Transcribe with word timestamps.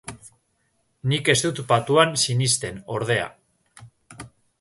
Nik 1.11 1.27
ez 1.33 1.35
dut 1.43 1.61
patuan 1.73 2.15
sinisten, 2.21 2.79
ordea. 2.95 3.29